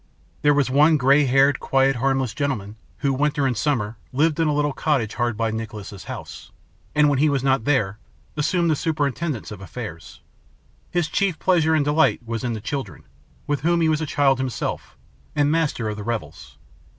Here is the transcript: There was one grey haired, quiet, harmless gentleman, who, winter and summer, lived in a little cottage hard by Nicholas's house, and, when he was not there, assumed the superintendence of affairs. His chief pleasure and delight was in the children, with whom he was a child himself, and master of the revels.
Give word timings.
There 0.41 0.55
was 0.55 0.71
one 0.71 0.97
grey 0.97 1.25
haired, 1.25 1.59
quiet, 1.59 1.97
harmless 1.97 2.33
gentleman, 2.33 2.75
who, 3.01 3.13
winter 3.13 3.45
and 3.45 3.55
summer, 3.55 3.97
lived 4.11 4.39
in 4.39 4.47
a 4.47 4.51
little 4.51 4.73
cottage 4.73 5.13
hard 5.13 5.37
by 5.37 5.51
Nicholas's 5.51 6.05
house, 6.05 6.51
and, 6.95 7.07
when 7.07 7.19
he 7.19 7.29
was 7.29 7.43
not 7.43 7.65
there, 7.65 7.99
assumed 8.35 8.71
the 8.71 8.75
superintendence 8.75 9.51
of 9.51 9.61
affairs. 9.61 10.21
His 10.89 11.07
chief 11.07 11.37
pleasure 11.37 11.75
and 11.75 11.85
delight 11.85 12.25
was 12.25 12.43
in 12.43 12.53
the 12.53 12.59
children, 12.61 13.03
with 13.45 13.61
whom 13.61 13.79
he 13.79 13.89
was 13.89 14.01
a 14.01 14.07
child 14.07 14.39
himself, 14.39 14.97
and 15.35 15.51
master 15.51 15.87
of 15.87 15.97
the 15.97 16.03
revels. 16.03 16.57